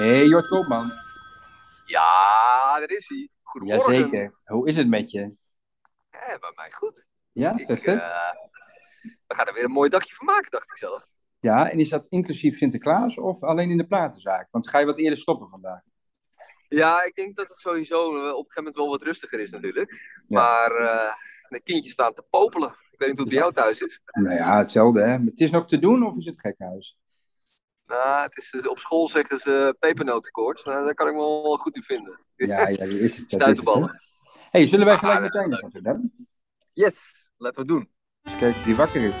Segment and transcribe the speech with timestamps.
[0.00, 0.90] Hey Jort Koopman.
[1.86, 3.28] Ja, daar is hij.
[3.42, 3.94] Goedemorgen.
[3.94, 4.34] Jazeker.
[4.44, 5.20] Hoe is het met je?
[6.10, 7.04] Ja, bij mij goed.
[7.32, 8.00] Ja, Ik, perfect.
[8.02, 8.30] eh,
[9.26, 11.04] we gaan er weer een mooi dagje van maken, dacht ik zelf.
[11.40, 14.48] Ja, en is dat inclusief Sinterklaas of alleen in de platenzaak?
[14.50, 15.80] Want ga je wat eerder stoppen vandaag?
[16.68, 19.50] Ja, ik denk dat het sowieso eh, op een gegeven moment wel wat rustiger is
[19.50, 19.90] natuurlijk.
[20.26, 20.38] Ja.
[20.40, 21.14] Maar eh,
[21.48, 22.70] de kindjes staan te popelen.
[22.90, 24.00] Ik weet niet hoe het bij jou thuis is.
[24.04, 25.18] Nou ja, hetzelfde hè.
[25.18, 26.96] Het is nog te doen of is het gekhuis?
[27.90, 30.64] Nou, het is, eh, op school zeggen ze pepernotenkoorts.
[30.64, 32.20] Nou, daar kan ik me wel goed in vinden.
[32.36, 33.24] Ja, ja, dat is het.
[33.34, 34.00] Stuitenballen.
[34.50, 36.12] hey, zullen wij Ah, gelijk meteen doen?
[36.72, 37.90] Yes, laten we het doen.
[38.22, 39.14] Eens kijken of die wakker is.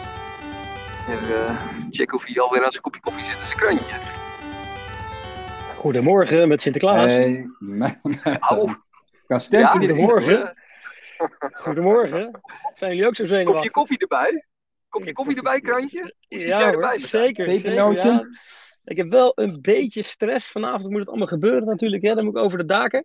[1.08, 4.00] Even eh, checken of hij alweer aan zijn kopje koffie zit en zijn krantje.
[5.76, 7.10] Goedemorgen met Sinterklaas.
[7.12, 8.74] Hey, nou, nou, Au.
[9.26, 10.54] Kan Ja, in goedemorgen.
[11.52, 12.40] Goedemorgen.
[12.74, 13.70] Zijn jullie ook zo Kopje zenuwachtig?
[13.72, 14.44] koffie erbij.
[14.90, 16.00] Kopje koffie erbij, krantje.
[16.28, 16.88] Hoe zit jij Ja erbij?
[16.90, 17.46] hoor, met zeker.
[17.46, 18.26] zeker ja.
[18.84, 20.50] Ik heb wel een beetje stress.
[20.50, 22.02] Vanavond moet het allemaal gebeuren natuurlijk.
[22.02, 22.14] Hè?
[22.14, 23.04] Dan moet ik over de daken.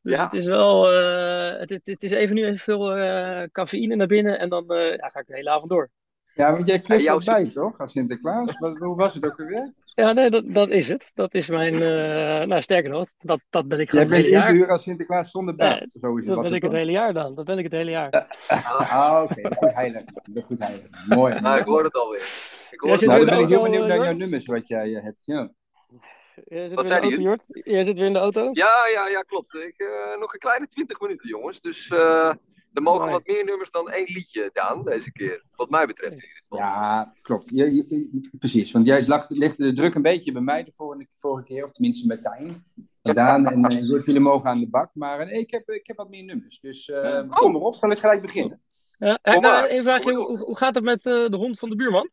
[0.00, 0.24] Dus Ja.
[0.24, 0.92] het is wel...
[0.92, 4.38] eh, het, is, het is even nu even veel eh, cafeïne naar binnen.
[4.38, 5.90] En dan eh, ja, ga ik de hele avond door.
[6.34, 7.78] Ja, want jij klust jouw bij, toch?
[7.78, 8.58] Als Sinterklaas.
[8.58, 9.72] Wat, hoe was het ook alweer?
[9.94, 11.10] Ja, nee, dat, dat is het.
[11.14, 11.74] Dat is mijn...
[11.74, 14.52] eh, nou, sterker nog, dat, dat ben ik Jij gewoon het bent hele in te
[14.52, 15.78] huren als Sinterklaas zonder baat.
[15.78, 16.26] Nee, Zo is het.
[16.26, 17.34] Dat was ben ik het het hele jaar dan.
[17.34, 18.26] Dat ben ik het hele jaar.
[18.48, 19.42] Ah, oké.
[19.42, 20.02] Dat is goed heilig.
[20.46, 20.86] Goed heilig.
[21.06, 21.34] Mooi.
[21.40, 22.20] Nou, ik hoor het alweer.
[22.70, 24.68] Ik hoor Jij het zit Nou, dan ben ik heel benieuwd naar jouw nummers wat
[24.68, 25.22] jij eh, hebt.
[25.24, 25.50] Ja.
[26.44, 27.44] Jij zit Wat weer in de zeiden auto, Jort?
[27.66, 28.48] Jij zit weer in de auto?
[28.52, 29.54] Ja, ja, ja, klopt.
[29.54, 31.60] Ik, eh, nog een kleine 20 minuten, jongens.
[31.60, 32.32] Dus eh,
[32.72, 33.12] er mogen Mooi.
[33.12, 35.44] wat meer nummers dan één liedje, Daan, deze keer.
[35.56, 36.42] Wat mij betreft.
[36.48, 37.48] Ja, klopt.
[37.50, 40.72] Je, je- je- precies, want jij lag, legde de druk een beetje bij mij de
[40.72, 42.64] vorige, vorige keer, of tenminste met Tijn
[43.02, 43.46] en Daan.
[43.46, 46.24] En uh, jullie mogen aan de bak, maar eh, ik, heb, ik heb wat meer
[46.24, 46.60] nummers.
[46.60, 48.60] Dus eh, kom erop, zal ik gelijk beginnen?
[48.98, 51.68] Ja, Kom nou, een vraagje, Kom hoe, hoe gaat het met eh, de hond van
[51.68, 52.10] de buurman?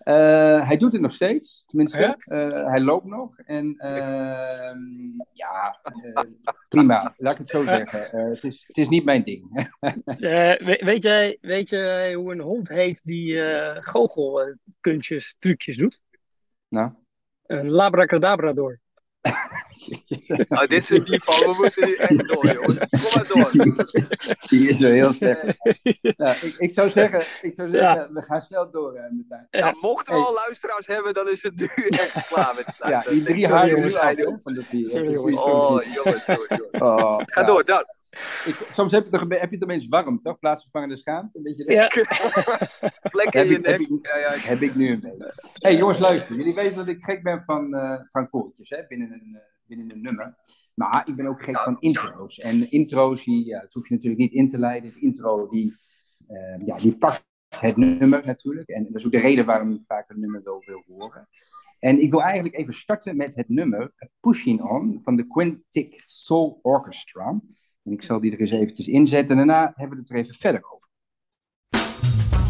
[0.00, 2.16] Eh, hij doet het nog steeds, tenminste.
[2.18, 3.38] Eh, hij loopt nog.
[3.38, 4.78] En ehm,
[5.32, 6.22] ja, eh,
[6.68, 8.30] prima, laat ik het zo zeggen.
[8.30, 9.48] Het, is, het is niet mijn ding.
[10.04, 16.00] Eh, we- weet, jij, weet jij hoe een hond heet die eh goochelkuntjes, trucjes doet?
[16.68, 16.92] nou.
[17.46, 18.80] Een labracadabrador.
[20.48, 22.78] Nou, dit is een niveau, we moeten hier echt door, jongens.
[22.78, 23.50] Kom maar door.
[24.48, 25.42] Die is wel heel slecht.
[26.16, 29.46] Nou, ik, ik zou zeggen, ik zou zeggen we gaan snel door, uh, Martijn.
[29.50, 33.00] Nou, mochten we al luisteraars hebben, dan is het nu echt klaar met het Ja,
[33.00, 34.40] die drie nu hè, op.
[34.42, 34.90] van de vier.
[34.90, 35.38] Sorry, jongens.
[35.38, 36.24] Oh, jongens.
[36.70, 37.46] Oh, Ga ja.
[37.46, 37.84] door, Dan.
[38.44, 40.38] Ik, soms heb je, toch heb je het opeens warm, toch?
[40.38, 41.38] Plaatsvervangende schaamte.
[41.38, 41.88] Een beetje Ja,
[43.12, 43.88] Vlek Heb in je ik- heb nek.
[43.88, 45.34] ik- Ja, ja, ik- heb ik nu een beetje.
[45.52, 46.36] hey, jongens, luister.
[46.36, 49.96] Jullie weten dat ik gek ben van, eh, van koortjes hè, binnen, een, eh, binnen
[49.96, 50.36] een nummer.
[50.74, 52.38] Maar ik ben ook gek van intro's.
[52.38, 54.92] En intro's, die, ja, dat hoef je natuurlijk niet in te leiden.
[54.92, 55.76] De intro, die,
[56.26, 58.68] eh, ja, die pakt het nummer natuurlijk.
[58.68, 61.28] En dat is ook de reden waarom ik vaak een nummer wel wil horen.
[61.78, 66.58] En ik wil eigenlijk even starten met het nummer Pushing On van de Quintic Soul
[66.62, 67.40] Orchestra.
[67.82, 69.38] En ik zal die er eens eventjes inzetten.
[69.38, 70.88] En daarna hebben we het er even verder over.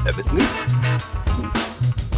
[0.04, 2.09] Hebben het niet.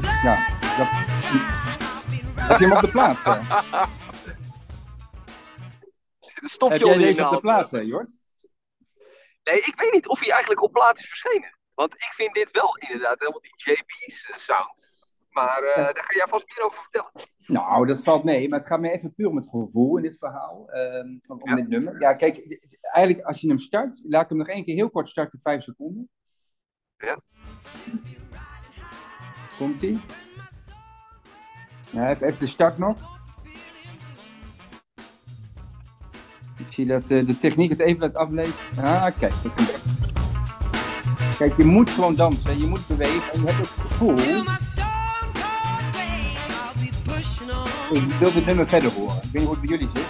[0.00, 0.34] Goed, ja.
[0.76, 0.88] Dat,
[2.48, 3.24] heb je hem op de plaat?
[3.26, 3.86] eh?
[6.20, 8.16] Zit een Heb jij je deze op de plaat, eh, Jort?
[9.42, 11.58] Nee, ik weet niet of hij eigenlijk op plaat is verschenen.
[11.74, 14.96] Want ik vind dit wel inderdaad helemaal die JB's eh, sound.
[15.30, 17.10] Maar eh, daar ga jij vast meer over vertellen.
[17.46, 20.18] Nou, dat valt mee, maar het gaat me even puur om het gevoel in dit
[20.18, 21.54] verhaal, ehm, om Ja.
[21.54, 22.00] dit nummer.
[22.00, 25.08] Ja, kijk, eigenlijk als je hem start, laat ik hem nog één keer heel kort
[25.08, 26.10] starten, vijf seconden.
[26.96, 27.18] Ja.
[29.58, 30.00] Komt-ie?
[31.90, 32.96] Ja, even, even de start nog.
[36.56, 38.52] Ik zie dat eh, de techniek het even wat afleest.
[38.82, 39.32] Ah, kijk.
[39.42, 39.84] komt.
[41.38, 44.18] Kijk, je moet gewoon dansen, je moet bewegen en je hebt het gevoel.
[47.90, 49.16] Ik wil dit nummer verder horen.
[49.16, 50.06] Ik weet niet hoe het bij jullie zit.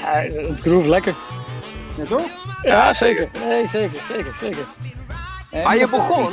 [0.00, 0.12] Ja,
[0.50, 1.14] het groove lekker.
[1.96, 2.26] Ja, toch?
[2.62, 3.30] Ja, zeker.
[3.48, 4.64] Nee, zeker, zeker, zeker.
[5.50, 6.32] En Maar je dat- begon,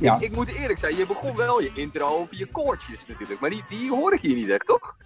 [0.00, 0.20] Ja.
[0.20, 3.40] ik moet eerlijk zijn, je begon wel je intro over je koortjes natuurlijk.
[3.40, 4.96] Maar die, die hoor ik hier niet echt, toch?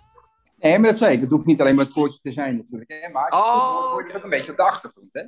[0.58, 1.20] Nee, maar dat zei ik.
[1.20, 2.90] Het hoeft niet alleen maar het koortje te zijn natuurlijk.
[2.90, 3.08] Hè?
[3.08, 3.90] Maar Oh.
[3.90, 5.08] hoor je ook een beetje op de achtergrond.
[5.12, 5.22] Hè?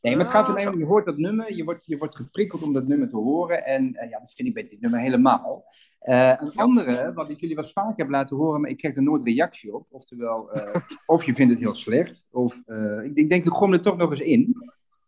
[0.00, 2.72] Nee, maar het gaat erom, je hoort dat nummer, je wordt, je wordt geprikkeld om
[2.72, 3.64] dat nummer te horen.
[3.64, 5.64] En eh, ja, dat vind ik bij dit nummer helemaal.
[5.98, 9.02] Eh, een andere, wat ik jullie wel vaak heb laten horen, maar ik krijg er
[9.02, 9.86] nooit reactie op.
[9.90, 12.60] Oftewel, eh, of je vindt het heel slecht, of
[13.02, 14.54] ik, ik denk, ik gooi er toch nog eens in.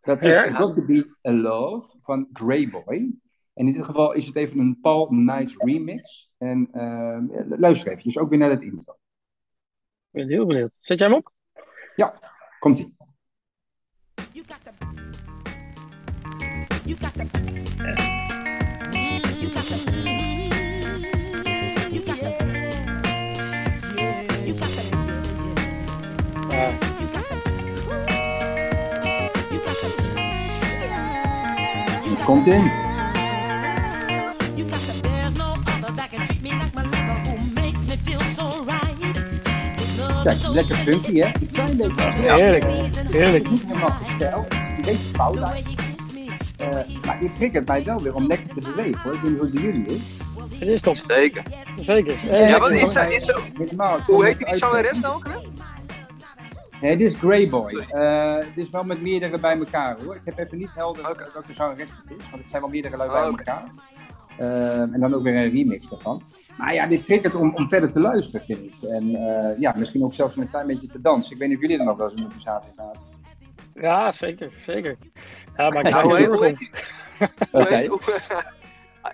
[0.01, 3.11] Dat is to Be a Love van Greyboy.
[3.57, 6.31] En in dit geval is het even een Paul Nice remix.
[6.39, 7.19] En eh,
[7.59, 8.93] luister even, ook weer naar het intro.
[10.11, 10.71] Ik ben heel benieuwd.
[10.81, 11.33] Zet jij hem op?
[12.59, 12.95] Komt-ie.
[14.33, 14.73] You got the.
[16.85, 17.25] You got the.
[19.39, 19.77] You got the.
[21.91, 22.35] You got the.
[24.45, 24.85] You got the.
[26.51, 26.71] Ja.
[26.99, 27.37] You got the.
[29.51, 29.89] You got the.
[32.09, 32.86] Het komt in.
[40.27, 41.27] Kijk, is lekker funky, hè?
[41.27, 42.03] Een klein beetje.
[42.33, 42.65] Heerlijk.
[43.11, 43.51] Heerlijk.
[43.51, 44.53] Niet helemaal gesteld.
[44.53, 45.81] Een beetje fout eigenlijk.
[46.57, 46.69] Eh,
[47.05, 49.15] maar dit triggert mij wel weer om lekker te bewegen hoor.
[49.15, 50.01] Ik weet niet hoe het jullie is.
[50.59, 50.97] Het is top.
[50.97, 51.43] Zeker.
[51.79, 52.39] Zeker.
[52.49, 55.45] Ja, wat Eh, is, er- is er, Helemaal, hoe heet die zangeres nou ook weer?
[56.81, 57.73] Nee, dit is Greyboy.
[57.89, 60.15] Eh dit is wel met meerdere bij elkaar hoor.
[60.15, 61.31] Ik heb even niet helder Oké.
[61.33, 63.65] welke zangeres het is, want het zijn wel meerdere lui Oh, bij elkaar.
[64.93, 66.23] En dan ook weer een remix daarvan.
[66.57, 68.89] Maar ja, dit triggert om, om verder te luisteren, vind ik.
[68.89, 71.33] En eh, ja, misschien ook zelfs een klein beetje te dansen.
[71.33, 72.93] Ik weet niet of jullie er nog wel eens in de zaten gaan.
[73.75, 74.51] Ja, zeker.
[74.59, 74.97] Zeker.
[75.57, 76.69] Ja, maar ik Nou, ga hoe heel heet- erg
[77.19, 77.49] hoe?
[77.53, 77.89] Wat zei je?
[77.89, 78.01] Hoe-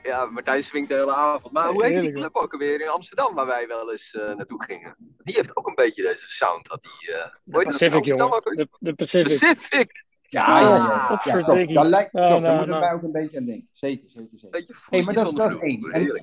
[0.03, 1.53] Ja, Martijn swingt de hele avond.
[1.53, 4.65] Maar hoe heet die club ook alweer in Amsterdam waar wij wel eens eh, naartoe
[4.65, 4.97] gingen?
[5.19, 6.69] Die heeft ook een beetje deze sound.
[6.69, 8.57] Dat die, eh hoe De dat Pacific, Amsterdam jongen.
[8.57, 9.39] De, de Pacific.
[9.41, 10.05] Pacific!
[10.33, 11.21] Ja, ja, ja.
[11.25, 11.71] Ja, klopt.
[11.71, 12.81] Lijkt, Ja, klopt, daar nou, moeten nou.
[12.81, 13.69] wij ook een beetje aan denken.
[13.73, 14.85] Zeker, zeker, zeker.
[14.89, 15.81] Hey, maar dat is, dat één.
[15.81, 16.21] En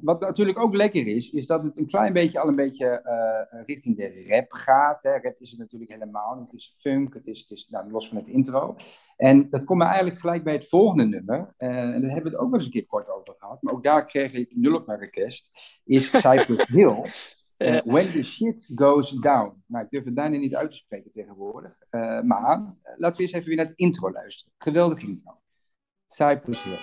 [0.00, 3.60] wat, natuurlijk ook lekker is, is dat het een klein beetje al een beetje eh,
[3.66, 5.02] richting de rap gaat.
[5.02, 5.10] Hè.
[5.10, 6.50] Rap is het natuurlijk helemaal niet.
[6.50, 8.76] Het is funk, het is, het is nou, los van het intro.
[9.16, 11.54] En dat komt me eigenlijk gelijk bij het volgende nummer.
[11.56, 13.62] Eh, en daar hebben we het ook wel eens een keer kort over gehad.
[13.62, 15.50] Maar ook daar kreeg ik nul op mijn request.
[15.84, 17.10] Is Cypress Hill.
[17.56, 19.62] Eh, when the shit goes down.
[19.66, 21.76] Nou, ik durf het bijna niet uit te spreken tegenwoordig.
[21.90, 24.52] Eh, maar eh, laten we eens even weer naar het intro luisteren.
[24.58, 25.40] Geweldig intro.
[26.06, 26.78] Cypress Hill.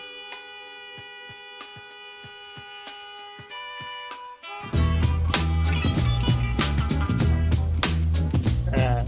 [8.75, 9.03] Ja,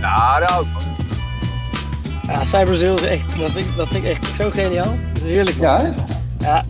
[0.00, 0.86] Ja, daar
[2.22, 4.96] ja, Cypress Hill is echt, dat vind, ik, dat vind ik echt zo geniaal.
[5.12, 5.56] Dat is heerlijk.
[5.56, 5.66] man.
[5.66, 5.92] Ja, hè?
[6.38, 6.64] Ja,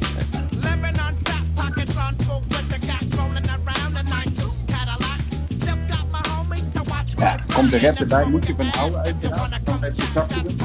[7.58, 8.00] komt de rap push.
[8.00, 9.66] erbij, moet je van oude uiteraard.
[9.66, 10.56] Dan heb je zachte doen.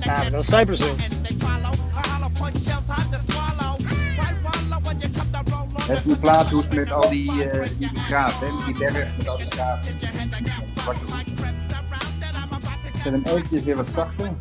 [0.00, 0.96] Ja, maar dat is Cypress Hill.
[5.86, 8.52] Dat is die plaathoes met al die, eh die graven, hè?
[8.54, 9.98] met die berg met al die graven.
[13.02, 14.32] Zet hem eventjes weer wat zachter.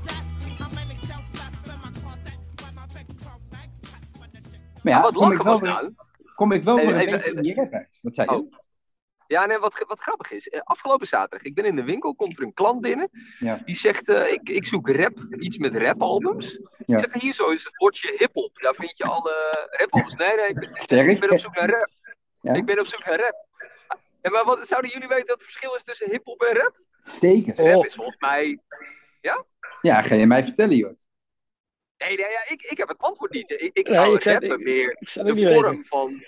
[4.84, 5.94] Maar ja, wat kom ik wel weer, nou?
[6.36, 8.00] kom ik wel weer een even- beetje uit.
[8.02, 8.38] Wat zei je?
[8.38, 8.54] Oh.
[9.30, 10.48] Ja, nee, wat, wat grappig is.
[10.50, 13.10] eh, Afgelopen zaterdag, ik ben in de winkel, komt er een klant binnen.
[13.40, 13.62] Ja.
[13.66, 16.60] Die zegt, eh, ik, ik zoek rap, iets met rapalbums.
[16.86, 16.98] Ja.
[16.98, 18.60] Ik zeg, hier zo is het woordje hiphop.
[18.62, 20.16] Daar vind je alle rapalbums.
[20.16, 21.08] Nee, nee, ik ben, Sterk.
[21.08, 21.90] ik ben op zoek naar rap.
[22.42, 22.54] Ja.
[22.54, 23.46] Ik ben op zoek naar rap.
[24.22, 26.80] En maar wat, zouden jullie weten dat het verschil is tussen hiphop en rap?
[27.00, 27.54] Zeker.
[27.58, 27.72] Oh.
[27.72, 28.60] Rap is volgens mij...
[29.82, 31.06] Ja, ga je mij vertellen, Jort.
[31.98, 33.52] Nee, nee ja, ik, ik heb het antwoord niet.
[33.52, 36.24] Ik, ik Nee, zou ik rappen ik- meer ik zou het de niet vorm van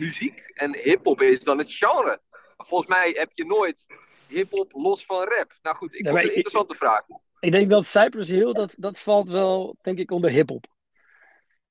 [0.00, 0.38] muziek.
[0.54, 2.20] En hiphop is dan het genre.
[2.56, 3.86] Volgens mij heb je nooit
[4.28, 5.58] hiphop los van rap.
[5.62, 7.02] Nou goed, ik vond het een ik- interessante vraag.
[7.40, 10.64] ik denk dat Cypress Hill, dat, dat valt wel, denk ik, onder hip-hop.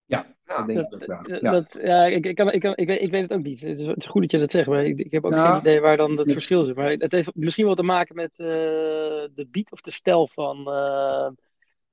[0.05, 1.23] Ja, dat denk ik Dat, ook wel.
[1.23, 1.51] dat, Ja.
[1.51, 3.61] dat- ja, ik, ik, kan, ik, kan, ik, weet, ik weet het ook niet.
[3.61, 5.47] Het is, het is goed dat je dat zegt, maar ik, ik heb ook Nou,
[5.51, 6.75] geen idee waar dan het verschil zit.
[6.75, 8.45] Maar het heeft misschien wel te maken met eh,
[9.33, 11.27] de beat of de stijl van, eh,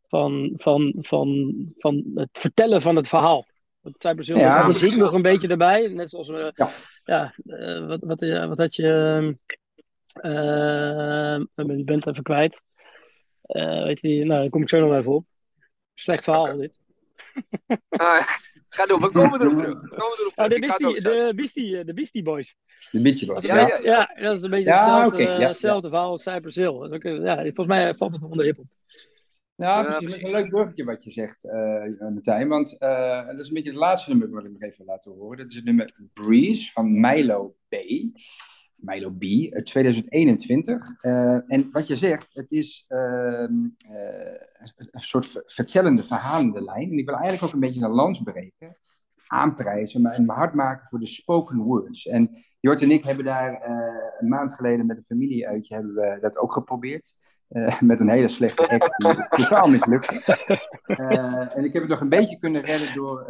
[0.09, 3.47] van, van, van, van het vertellen van het verhaal.
[3.87, 5.89] Want Ja, dat muziek nog een beetje erbij.
[5.89, 6.69] Net zoals, we Ja.
[7.05, 9.37] ja, eh, wat, wat, eh, wat had je,
[10.13, 11.41] eh,
[11.77, 12.63] ik ben even kwijt.
[13.43, 15.27] Eh, weet je, nou, daar kom ik zo nog even op.
[15.95, 16.79] Slecht verhaal dit.
[17.89, 18.29] Ah,
[18.69, 19.81] ga door, we komen erop terug.
[19.81, 20.49] We komen erop terug.
[20.49, 22.57] de, Beastie, de, Beastie, de Beastie Boys.
[22.91, 23.45] De Dat Boys.
[23.45, 25.49] Ja, ja, dat is een beetje Ja, hetzelfde, oké, ja, ja.
[25.49, 26.67] hetzelfde verhaal als Cypress Hill.
[26.67, 28.67] Ook, eh, ja, volgens mij valt het onder hip-hop.
[29.57, 30.09] Ja, Ja, precies.
[30.11, 32.49] Dat is een leuk bruggetje wat je zegt, eh Martijn.
[32.49, 35.39] Want eh, dat is een beetje het laatste nummer wat ik nog even laten horen.
[35.39, 37.75] Dat is het nummer Breeze van Milo B.
[38.77, 39.23] Milo B,
[39.55, 41.03] uit 2021.
[41.03, 43.55] Eh, en wat je zegt, het is ehm,
[43.89, 44.35] eh,
[44.77, 46.91] een soort ver- vertellende, verhalende lijn.
[46.91, 48.77] En ik wil eigenlijk ook een beetje een lans breken,
[49.27, 52.07] aanprijzen, maar mijn hart maken voor de spoken words.
[52.07, 53.75] En Jort en ik hebben daar eh,
[54.19, 57.15] een maand geleden met een familieuitje hebben we dat ook geprobeerd.
[57.49, 60.23] Eh, met een hele slechte act die totaal mislukte.
[60.87, 63.27] Eh, en ik heb het nog een beetje kunnen redden door,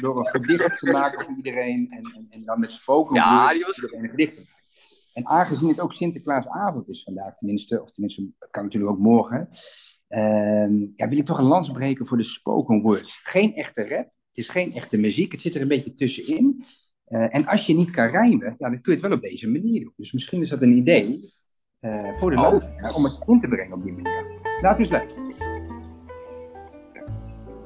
[0.00, 1.86] door, een gedicht te maken voor iedereen.
[1.90, 4.60] En, en, en dan met spoken Ja, words was iedereen een gedicht te maken.
[5.12, 9.48] En aangezien het ook Sinterklaasavond is vandaag, tenminste, of tenminste, het kan natuurlijk ook morgen.
[10.96, 13.20] ja, wil ik toch een lans breken voor de spoken words.
[13.22, 16.62] Geen echte rap, het is geen echte muziek, het zit er een beetje tussenin.
[17.04, 19.50] Eh, en als je niet kan rijmen, ja, dan kun je het wel op deze
[19.50, 19.92] manier doen.
[19.96, 21.18] Dus misschien is dat een idee
[21.80, 22.42] eh, voor de Oh.
[22.42, 24.40] luisteraar om het in te brengen op die manier.
[24.60, 25.34] We eens luisteren.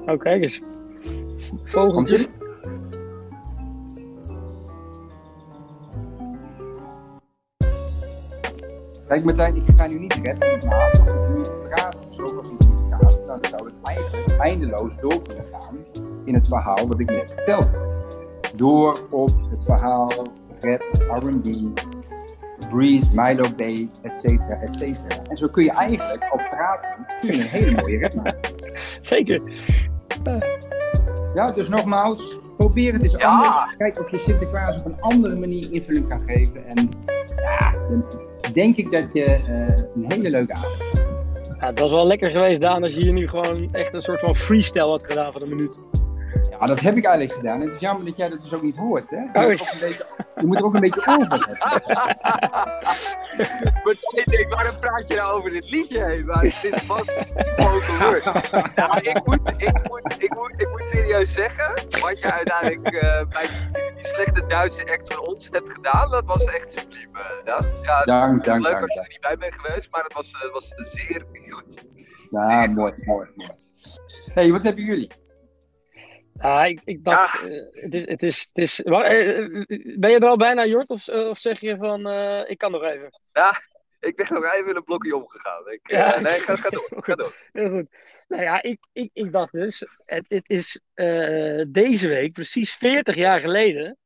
[0.05, 0.61] Oh, kijk eens.
[1.63, 2.27] Vogeltjes.
[9.07, 12.87] Kijk Martijn, ik ga nu niet rappen, maar als ik nu praat zoals ik nu
[12.89, 17.33] praat, dan zou het eigenlijk eindeloos door kunnen gaan in het verhaal dat ik net
[17.35, 17.85] vertelde.
[18.55, 20.11] Door op het verhaal
[20.59, 21.47] rap, R&B,
[22.69, 25.21] Breeze, Milo Bay, et cetera, et cetera.
[25.29, 28.39] En zo kun je eigenlijk al praten, kun je een hele mooie rap maken.
[29.01, 29.41] Zeker.
[31.33, 33.29] Ja, dus nogmaals, probeer het eens Ja.
[33.29, 33.75] anders.
[33.77, 36.65] Kijk of je Sinterklaas op een andere manier invulling kan geven.
[36.65, 36.89] En
[37.35, 38.05] ja, dan
[38.53, 41.05] denk ik dat je eh, een hele leuke avond hebt.
[41.59, 44.19] Ja, het was wel lekker geweest, Daan, als je hier nu gewoon echt een soort
[44.19, 45.79] van freestyle had gedaan van een minuut.
[46.59, 47.59] Ja, dat heb ik eigenlijk gedaan.
[47.61, 49.09] En het is jammer dat jij dat dus ook niet hoort.
[49.09, 49.17] Hè?
[49.17, 51.57] Je, Oh, moet, ook een beetje, je moet er ook een beetje voor hebben.
[53.83, 56.25] Maar ik denk, waarom praat je nou over dit liedje heen?
[56.25, 58.25] Maar dit was spoken word.
[58.75, 63.27] Maar ik moet, ik, moet, ik, moet, ik moet serieus zeggen, wat je uiteindelijk eh,
[63.29, 67.09] bij die, die slechte Duitse act van ons hebt gedaan, dat was echt subliem.
[67.15, 67.65] eh, Daan.
[67.83, 68.83] ja, Dank, dank, leuk dank.
[68.83, 69.09] als je er dank.
[69.11, 71.83] niet bij bent geweest, maar het was, eh, was zeer goed.
[72.29, 73.51] Ja, mooi, mooi, mooi.
[74.33, 75.11] hey, wat hebben jullie?
[76.41, 79.65] Ja, ik, ik dacht, eh, het is, het is, het is, eh, eh,
[79.99, 80.89] ben je er al bijna, Jort?
[80.89, 82.07] Of, of zeg je van,
[82.47, 83.19] ik kan nog even?
[83.99, 85.71] Ik ben nog even een blokje omgegaan.
[85.71, 86.19] Ik, Ja.
[86.19, 86.87] nee, ga, ga door.
[86.89, 87.35] Ga door.
[87.53, 88.25] Heel goed.
[88.27, 90.81] Nou ja, ik, ik, ik dacht dus, het, het is
[91.67, 93.97] deze week, precies 40 jaar geleden,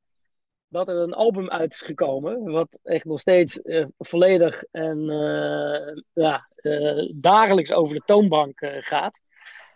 [0.67, 3.59] dat er een album uit is gekomen, wat echt nog steeds
[3.97, 5.05] volledig en
[6.13, 6.47] ja,
[7.15, 9.20] dagelijks over de toonbank gaat.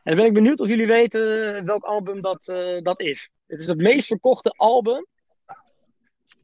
[0.05, 3.29] En dan ben ik benieuwd of jullie weten welk album dat, eh, dat is.
[3.47, 5.05] Het is het meest verkochte album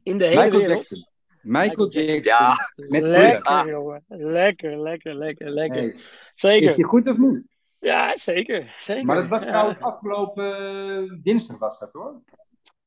[0.02, 0.78] in de hele Michael wereld.
[0.88, 1.06] Jackson.
[1.42, 2.22] Michael Jackson.
[2.22, 4.04] Ja, Met Lekker, jongen.
[4.08, 5.80] Lekker, lekker, lekker, lekker.
[5.80, 5.96] Hey,
[6.34, 6.68] Zeker.
[6.68, 7.44] is die goed of niet?
[7.78, 8.74] Ja, zeker.
[8.78, 9.04] zeker.
[9.04, 9.48] Maar dat was Ja.
[9.50, 12.20] trouwens afgelopen eh, dinsdag was dat hoor.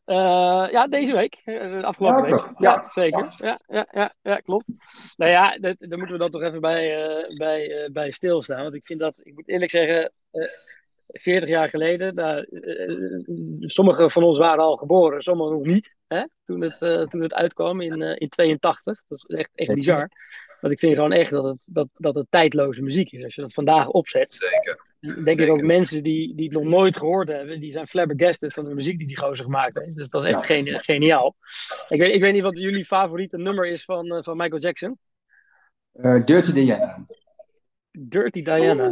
[0.05, 1.41] Eh, ja, deze week.
[1.45, 2.45] Eh, de afgelopen Ja, week.
[2.57, 2.87] Ja, Ja.
[2.91, 3.33] zeker.
[3.35, 4.65] Ja, ja, ja, ja, klopt.
[5.17, 8.61] Nou ja, dat, daar moeten we dan toch even bij, eh, bij, eh, bij stilstaan.
[8.63, 10.47] Want ik vind dat, ik moet eerlijk zeggen, eh
[11.07, 12.95] 40 jaar geleden, nou, eh,
[13.59, 17.33] sommigen van ons waren al geboren, sommigen nog niet, hè, toen, het, eh, toen het
[17.33, 19.03] uitkwam in, eh, in 82.
[19.07, 20.09] Dat is echt, echt bizar.
[20.61, 23.23] Want ik vind gewoon echt dat het, dat, dat het tijdloze muziek is.
[23.23, 25.23] Als je dat vandaag opzet, zeker.
[25.23, 28.63] denk ik ook mensen die, die het nog nooit gehoord hebben, die zijn flabbergasted van
[28.65, 29.95] de muziek die die gozer gemaakt heeft.
[29.95, 31.33] Dus dat is echt geni- geniaal.
[31.87, 34.97] Ik weet, ik weet niet wat jullie favoriete nummer is van, van Michael Jackson.
[35.91, 37.05] Eh, Dirty Diana.
[37.91, 38.91] Dirty Diana.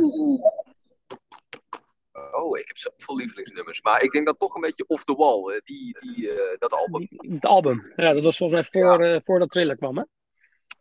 [2.43, 3.81] Oh, ik heb zoveel lievelingsnummers.
[3.81, 6.73] Maar ik denk dat toch een beetje off the wall, eh, die, die, eh, dat
[6.73, 7.07] album.
[7.17, 7.91] Het album.
[7.95, 10.03] Ja, dat was volgens mij voor, eh, voordat Thriller kwam, hè?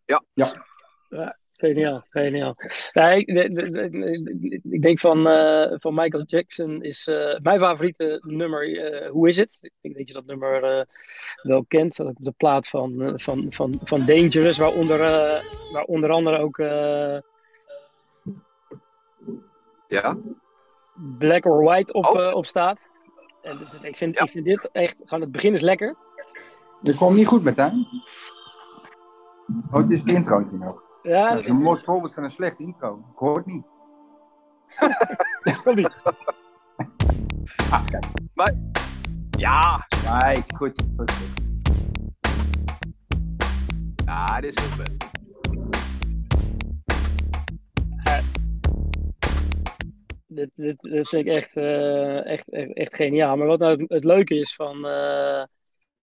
[0.04, 0.22] Ja.
[0.34, 0.66] Ja.
[1.08, 2.54] Ja, geniaal, geniaal.
[2.92, 7.60] Ja, ik, de- de- de- ik denk van, eh, van Michael Jackson is eh, mijn
[7.60, 9.58] favoriete nummer eh Who Is It?
[9.60, 10.84] Ik denk dat je dat nummer eh,
[11.42, 11.96] wel kent.
[11.96, 15.42] Dat op de plaat van, van, van, van Dangerous, waaronder, eh,
[15.72, 17.18] waar onder andere ook eh,
[19.88, 20.16] Ja?
[20.94, 22.20] Black or White op, Oh.
[22.28, 22.88] eh, op staat.
[23.42, 25.96] En ik, vind, ik vind dit echt, gewoon het begin is lekker.
[26.80, 27.86] Dat kwam niet goed met hem.
[29.70, 30.82] Oh, het is het introotje nog.
[31.02, 32.96] Ja, Dat is een mooi voorbeeld van een slecht intro.
[33.12, 33.64] Ik hoor het niet.
[35.76, 35.86] ie.
[37.70, 38.04] Ah, kijk.
[39.30, 39.86] Ja!
[40.04, 40.84] Kijk, goed.
[40.96, 41.30] goed, goed.
[44.04, 44.84] Ja, dit is heel
[50.34, 53.36] Dit, dit, dit vind ik echt, eh, echt, echt, echt geniaal.
[53.36, 55.44] Maar wat nou het, het leuke is van, eh,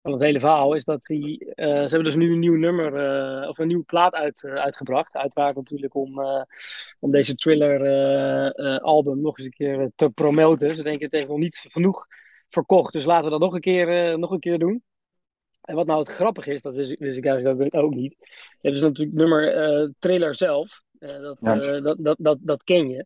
[0.01, 2.93] van het hele verhaal, is dat die, eh, ze hebben dus nu een nieuw nummer,
[3.49, 5.15] of een nieuwe plaat uit, uitgebracht.
[5.15, 6.19] Uiteraard natuurlijk om,
[6.99, 10.75] om deze thriller eh, eh, album nog eens een keer te promoten.
[10.75, 12.05] Ze denken het heeft nog niet genoeg
[12.49, 14.83] verkocht, dus laten we dat nog een keer, nog een keer doen.
[15.61, 18.15] En wat nou het grappige is, dat wist, ik- wist ik eigenlijk ook, ook niet.
[18.19, 20.81] Je hebt dus natuurlijk het nummer trailer zelf.
[20.99, 21.79] Dat, Ja.
[21.81, 23.05] dat, dat, dat, dat ken je.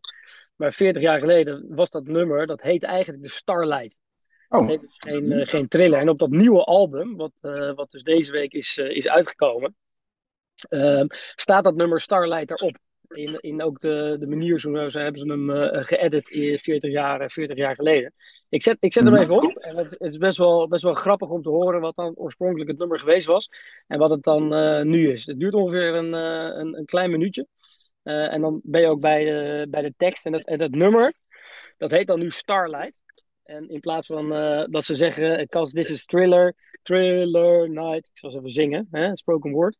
[0.56, 3.98] Maar 40 jaar geleden was dat nummer, dat heette eigenlijk de Starlight.
[4.48, 5.94] Oh, Het heet dus geen, eh, geen.
[5.94, 9.76] En op dat nieuwe album, wat, eh, wat dus deze week is, eh, is uitgekomen,
[10.68, 12.78] ehm, staat dat nummer Starlight erop.
[13.08, 15.50] In, in ook de, de manier zo, zo hebben ze hem
[15.84, 18.12] geëdit in 40 jaar, eh, 40 jaar geleden.
[18.48, 19.56] Ik zet, ik zet hem even op.
[19.56, 22.70] En het, het is best wel, best wel grappig om te horen wat dan oorspronkelijk
[22.70, 23.48] het nummer geweest was.
[23.86, 24.48] En wat het dan
[24.88, 25.26] nu is.
[25.26, 27.46] Het duurt ongeveer een, een, een klein minuutje.
[28.04, 30.26] Eh, en dan ben je ook bij de, bij de tekst.
[30.26, 31.12] En dat, en dat nummer,
[31.78, 33.02] dat heet dan nu Starlight.
[33.44, 38.06] En in plaats van eh, dat ze zeggen, because this is thriller, thriller night.
[38.12, 39.16] Ik zal eens even zingen, hè?
[39.16, 39.78] spoken word.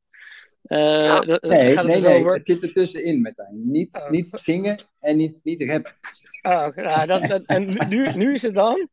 [0.62, 2.18] Eh, dat- dat Nee, gaat het nee, dus nee.
[2.20, 2.34] over.
[2.34, 3.70] Het zit er tussenin, Martijn.
[3.70, 4.10] Niet, Oh.
[4.10, 5.92] niet zingen en niet, niet rappen.
[6.40, 6.80] Ah, oké.
[6.82, 8.88] Ja, dat, dat- en nu, nu is het dan.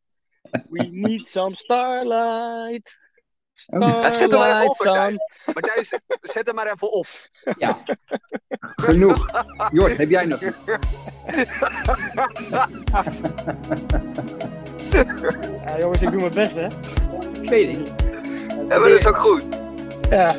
[0.68, 2.98] We need some starlight.
[3.54, 5.18] Ja, zet hem maar even op, Starlight, Martijn.
[5.44, 5.54] son.
[5.54, 5.84] Martijn,
[6.22, 7.06] zet, hem maar even op.
[7.58, 7.82] Ja.
[8.84, 9.26] Genoeg.
[9.72, 10.40] Jort, heb jij nog?
[15.66, 16.66] Ja, jongens, ik doe mijn best, hè?
[17.42, 17.92] Ik weet het.
[18.68, 19.44] Ja, maar dat is ook goed.
[20.10, 20.36] Ja.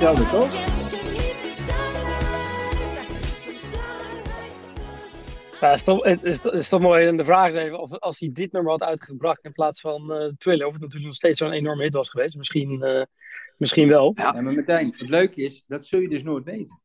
[0.00, 0.50] Hetzelfde, toch?
[5.60, 7.06] Ja, is toch, het, is, het is toch mooi.
[7.06, 10.12] En de vraag is even of als hij dit nummer had uitgebracht in plaats van
[10.12, 12.36] eh Thriller, of het natuurlijk nog steeds zo'n enorme hit was geweest.
[12.36, 13.02] Misschien, eh,
[13.56, 14.12] misschien wel.
[14.14, 16.80] Ja, maar Martijn, het leuke is, dat zul je dus nooit weten.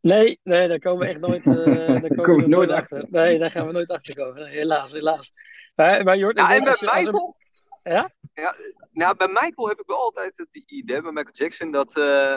[0.00, 1.54] Nee, nee, daar komen we echt nooit, eh,
[1.86, 3.06] daar komen komen we nooit achter.
[3.10, 4.42] Nee, daar gaan we nooit achter komen.
[4.42, 5.32] Nee, helaas, helaas.
[5.74, 7.36] Maar, maar Jort, Nou, en bij Michael...
[7.82, 8.10] Ja?
[8.34, 8.54] Ja,
[8.92, 11.96] nou, bij Michael heb ik wel altijd het idee, bij Michael Jackson, dat...
[11.96, 12.34] eh,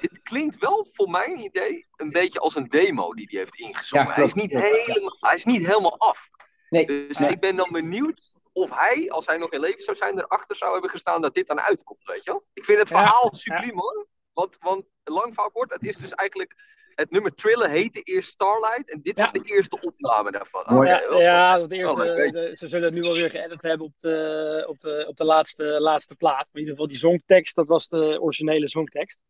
[0.00, 4.06] dit klinkt wel, voor mijn idee, een beetje als een demo die hij heeft ingezongen.
[4.06, 6.28] Ja, hij, is niet helemaal, hij is niet helemaal af.
[6.68, 7.30] Nee, Dus nee.
[7.30, 10.72] ik ben dan benieuwd of hij, als hij nog in leven zou zijn, erachter zou
[10.72, 12.44] hebben gestaan dat dit dan uitkomt, weet je wel?
[12.54, 14.06] Ik vind het Ja, verhaal subliem hoor.
[14.32, 16.66] Want, want lang verhaal kort, het is dus eigenlijk...
[16.94, 19.22] Het nummer Thriller heette eerst Starlight en dit Ja.
[19.22, 20.86] was de eerste opname daarvan.
[20.86, 23.98] Ja, dat ja, dat eerste, de- ze zullen het nu wel weer geëdit hebben op
[23.98, 26.36] de, op de, op de laatste, laatste plaat.
[26.36, 29.20] Maar in ieder geval die zongtekst, dat was de originele zongtekst.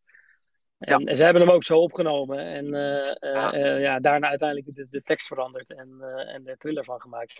[0.78, 3.52] En, ze hebben hem ook zo opgenomen en eh, eh, Ja.
[3.52, 7.32] eh, ja, daarna uiteindelijk de, de tekst veranderd en, eh, en er thriller van gemaakt.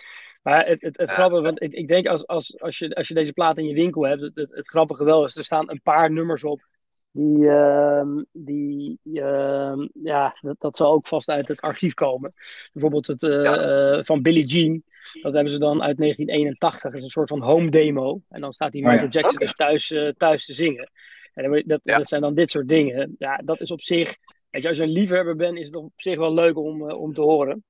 [0.43, 1.15] Maar het, het, het Ja.
[1.15, 3.75] grappige, want ik, ik denk als, als, als, je, als je deze plaat in je
[3.75, 6.67] winkel hebt, het, het, het grappige wel is, er staan een paar nummers op
[7.13, 12.33] die, ehm, die ehm, ja, dat, dat zal ook vast uit het archief komen.
[12.73, 13.57] Bijvoorbeeld het eh, Ja.
[13.97, 14.83] eh, van Billie Jean.
[15.23, 16.83] Dat hebben ze dan uit 1981.
[16.91, 18.21] Dat is een soort van home demo.
[18.29, 18.93] En dan staat die Oh ja.
[18.93, 19.45] Michael Jackson Oké.
[19.45, 20.91] dus thuis, eh, thuis te zingen.
[21.39, 21.99] En dat, Ja.
[21.99, 23.15] dat zijn dan dit soort dingen.
[23.19, 24.17] Ja, dat is op zich.
[24.51, 27.01] Weet je, als je een liefhebber bent, is het op zich wel leuk om, eh,
[27.01, 27.65] om te horen.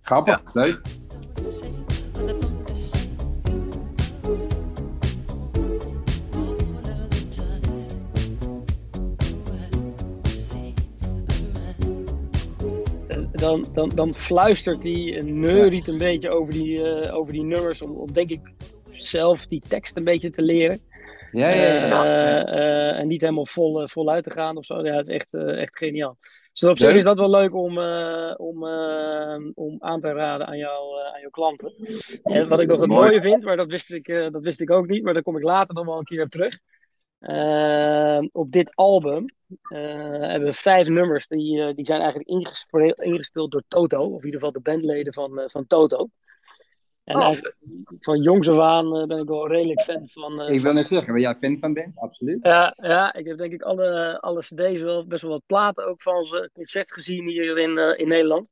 [0.00, 0.80] Grappig, leuk.
[13.32, 17.82] Dan, dan, dan fluistert hij en neuriet een beetje over die, eh, over die nummers.
[17.82, 18.40] Om, om denk ik
[18.92, 20.80] zelf die tekst een beetje te leren.
[21.36, 22.04] Ja, ja, ja.
[22.04, 24.84] Eh, eh, en niet helemaal vol, eh, voluit te gaan of zo.
[24.84, 26.18] Ja, het is echt, echt geniaal.
[26.52, 28.64] Dus op zich is dat wel leuk om, eh, om,
[29.54, 31.74] om aan te raden aan, jou, aan jouw klanten.
[32.22, 33.08] En wat ik nog het Mooi.
[33.08, 35.36] mooie vind, maar dat wist, ik, eh, dat wist ik ook niet, maar daar kom
[35.36, 36.54] ik later nog wel een keer op terug.
[38.32, 39.24] Op dit album
[39.62, 39.78] eh,
[40.20, 44.40] hebben we vijf nummers die, die zijn eigenlijk ingespeeld, ingespeeld door Toto, of in ieder
[44.40, 46.08] geval de bandleden van, eh, van Toto.
[47.06, 47.56] En Oh, eigenlijk
[48.00, 50.86] van jongs af aan eh, ben ik wel redelijk fan van, eh, Ik wil net
[50.88, 52.38] zeggen, waar jij fan van bent, absoluut.
[52.42, 56.02] ja, ja, ik heb denk ik alle, alle cd's wel, best wel wat platen ook
[56.02, 58.48] van ze concert gezien hier in, eh, in Nederland.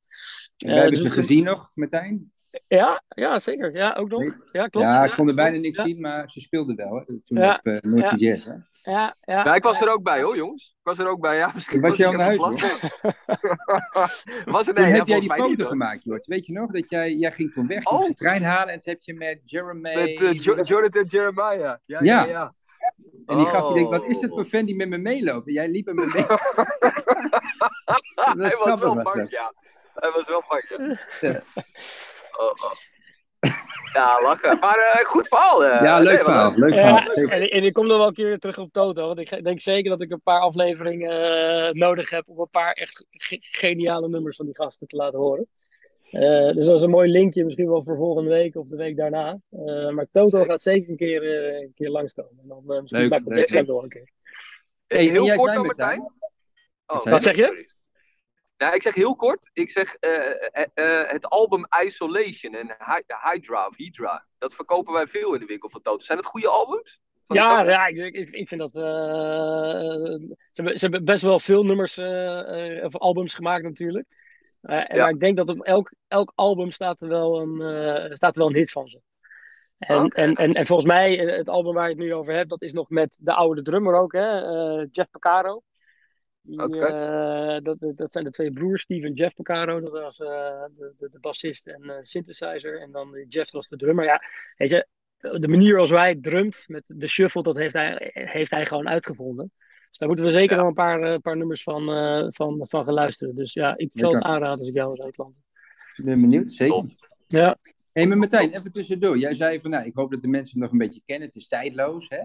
[0.56, 2.32] We Eh, hebben dus ze het- gezien nog, Martijn.
[2.68, 3.76] Ja, ja, zeker.
[3.76, 4.22] Ja, ook nog.
[4.52, 4.86] Ja, klopt.
[4.86, 5.84] Ja, ik kon er bijna niks Ja.
[5.84, 6.94] zien, maar ze speelden wel.
[6.96, 7.54] Hè, toen Ja.
[7.54, 8.30] op uh, Naughty Ja.
[8.30, 8.46] Jazz.
[8.46, 8.52] Hè.
[8.92, 9.44] Ja, ja.
[9.44, 10.74] Ja, ik was er ook bij hoor, jongens.
[10.78, 11.50] Ik was er ook bij, ja.
[11.54, 12.42] Misschien Was je naar even huis,
[14.44, 16.26] was er Toen nee, heb ja, jij die mij foto niet, gemaakt, Jort.
[16.26, 16.70] Weet je nog?
[16.72, 18.04] Dat jij, jij ging toen weg, Oh.
[18.04, 19.94] de trein halen en toen heb je met Jeremy...
[19.94, 21.60] Met eh, Jo- Jonathan Jeremiah.
[21.60, 22.26] Ja, ja, Ja.
[22.26, 22.54] ja.
[23.26, 24.08] En die gast die denkt, wat Oh.
[24.08, 25.46] is dit voor fan die met me meeloopt?
[25.46, 26.24] En jij liep met me mee.
[28.14, 29.52] Hij was wel was bang, ja.
[29.94, 31.42] Hij was wel bang, ja.
[32.38, 32.44] Ja.
[32.44, 32.72] Oh, oh.
[33.92, 34.58] Ja, lachen.
[34.58, 35.64] Maar eh, goed verhaal.
[35.64, 35.82] eh.
[35.82, 36.52] Ja, leuk Nee, maar- verhaal.
[36.54, 37.06] Leuk verhaal.
[37.30, 39.06] En, en ik kom er wel een keer terug op Toto.
[39.06, 41.10] Want ik denk zeker dat ik een paar afleveringen
[41.66, 45.18] eh, nodig heb om een paar echt ge- geniale nummers van die gasten te laten
[45.18, 45.46] horen.
[46.10, 48.96] Eh, dus dat is een mooi linkje, misschien wel voor volgende week of de week
[48.96, 49.38] daarna.
[49.50, 52.38] Eh, maar Toto gaat zeker een keer, een keer langskomen.
[52.42, 53.36] En dan misschien Leuk.
[53.36, 54.08] Jackson ook nog een keer.
[54.86, 56.00] Hey, heel kort dan, Martijn.
[56.86, 57.72] Oh, Wat zeg je?
[58.56, 59.50] Nou, ik zeg heel kort.
[59.52, 64.26] Ik zeg eh, eh, eh, het album Isolation en Hy- Hydra of Hydra.
[64.38, 66.04] Dat verkopen wij veel in de winkel van Toto.
[66.04, 67.00] Zijn het goede albums?
[67.26, 68.70] Ja, ja ik, ik, ik vind dat.
[68.72, 71.98] ze, hebben, ze hebben best wel veel nummers
[72.84, 74.06] of albums gemaakt, natuurlijk.
[74.60, 74.98] En.
[74.98, 78.48] Maar ik denk dat op elk, elk album staat er wel een, staat er wel
[78.48, 79.00] een hit van ze.
[79.78, 80.16] En, Oké.
[80.20, 82.72] en, en, en volgens mij, het album waar je het nu over hebt, dat is
[82.72, 84.38] nog met de oude drummer ook, hè?
[84.90, 85.62] Jeff Porcaro.
[86.46, 86.78] Die, Oké.
[86.86, 89.80] eh, dat, dat- zijn de twee broers, Steve en Jeff Porcaro.
[89.80, 92.80] Dat was eh, de, de, de bassist en eh, synthesizer.
[92.80, 94.04] En dan die Jeff was de drummer.
[94.04, 94.22] Ja,
[94.56, 94.86] weet je,
[95.38, 99.52] de manier als hij drumt met de shuffle, dat heeft hij, heeft hij gewoon uitgevonden.
[99.88, 100.58] Dus daar moeten we zeker Ja.
[100.60, 103.34] nog een paar, eh, paar nummers van, eh van, van gaan luisteren.
[103.34, 105.34] Dus ja, ik zou het aanraden als ik jou was uitland.
[105.96, 106.74] Ik ben benieuwd, zeker.
[106.74, 107.08] Top.
[107.26, 107.58] Ja,
[107.92, 109.18] Hé, maar Martijn, even tussendoor.
[109.18, 111.26] Jij zei van, nou, ik hoop dat de mensen hem nog een beetje kennen.
[111.26, 112.20] Het is tijdloos, hè?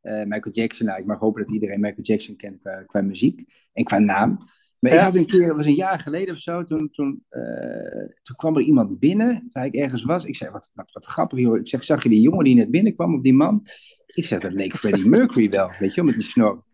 [0.00, 3.44] Eh, Michael Jackson, nou, ik mag hopen dat iedereen Michael Jackson kent qua, qua muziek
[3.72, 4.38] en qua naam.
[4.78, 8.06] Maar ik had een keer, dat was een jaar geleden of zo, toen, toen, eh,
[8.22, 10.24] toen kwam er iemand binnen, waar ik ergens was.
[10.24, 11.56] Ik zei, wat, wat, wat grappig joh.
[11.56, 13.66] Ik zeg, zag je die jongen die net binnenkwam, of die man?
[14.06, 16.64] Ik zeg, dat leek Freddie Mercury wel, weet je met die snor.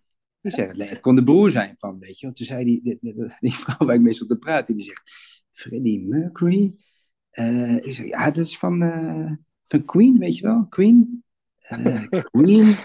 [0.40, 2.34] Ik zeg, het, kon de broer zijn van, weet je wel.
[2.34, 5.02] Toen zei die, die, die, die vrouw waar ik mee zat te praten, die zegt,
[5.52, 6.74] Freddie Mercury?
[7.30, 8.78] Eh, ik zeg, ja, dat is van,
[9.68, 11.24] van Queen, weet je wel, Queen.
[12.30, 12.76] Queen.